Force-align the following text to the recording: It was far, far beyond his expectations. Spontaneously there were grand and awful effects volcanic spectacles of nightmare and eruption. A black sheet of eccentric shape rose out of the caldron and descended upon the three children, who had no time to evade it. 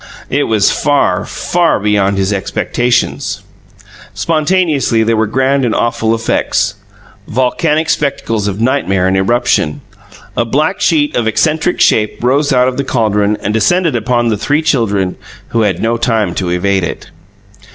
It 0.31 0.45
was 0.45 0.71
far, 0.71 1.25
far 1.25 1.79
beyond 1.79 2.17
his 2.17 2.33
expectations. 2.33 3.43
Spontaneously 4.15 5.03
there 5.03 5.15
were 5.15 5.27
grand 5.27 5.63
and 5.63 5.75
awful 5.75 6.15
effects 6.15 6.73
volcanic 7.27 7.87
spectacles 7.87 8.47
of 8.47 8.59
nightmare 8.59 9.05
and 9.07 9.15
eruption. 9.15 9.81
A 10.35 10.43
black 10.43 10.81
sheet 10.81 11.15
of 11.15 11.27
eccentric 11.27 11.79
shape 11.79 12.23
rose 12.23 12.51
out 12.51 12.67
of 12.67 12.77
the 12.77 12.83
caldron 12.83 13.37
and 13.41 13.53
descended 13.53 13.95
upon 13.95 14.29
the 14.29 14.37
three 14.37 14.63
children, 14.63 15.17
who 15.49 15.61
had 15.61 15.79
no 15.83 15.97
time 15.97 16.33
to 16.33 16.49
evade 16.49 16.83
it. 16.83 17.11